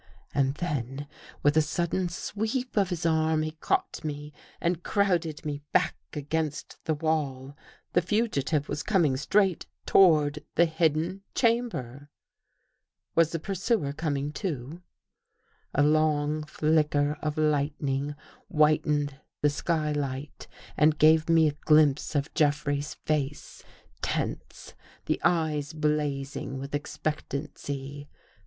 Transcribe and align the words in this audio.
And 0.33 0.55
then, 0.55 1.07
with 1.43 1.55
a 1.55 1.61
sudden 1.61 2.09
sweep 2.09 2.75
of 2.75 2.89
his 2.89 3.05
arm, 3.05 3.43
he 3.43 3.51
caught 3.51 4.03
me 4.03 4.33
and 4.59 4.81
crowded 4.81 5.45
me 5.45 5.61
back 5.73 5.93
against 6.13 6.83
the 6.85 6.95
wall. 6.95 7.55
The 7.93 8.01
fugitive 8.01 8.67
was 8.67 8.81
coming 8.81 9.15
straight 9.15 9.67
toward 9.85 10.43
the 10.55 10.65
hidden 10.65 11.21
chamber. 11.35 12.09
Was 13.13 13.31
the 13.31 13.37
pursuer 13.37 13.93
coming, 13.93 14.31
too? 14.33 14.81
A 15.75 15.83
long 15.83 16.45
flicker 16.45 17.19
of 17.21 17.37
lightning 17.37 18.15
whitened 18.47 19.19
the 19.43 19.51
sky 19.51 19.91
light 19.91 20.47
and 20.75 20.97
gave 20.97 21.29
me 21.29 21.47
a 21.47 21.51
glimpse 21.65 22.15
of 22.15 22.33
Jeffrey's 22.33 22.95
face— 22.95 23.61
tense, 24.01 24.73
the 25.05 25.21
eyes 25.23 25.73
blazing 25.73 26.57
with 26.57 26.73
expectancy. 26.73 28.09